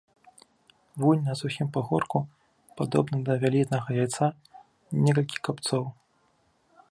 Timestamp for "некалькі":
5.03-5.37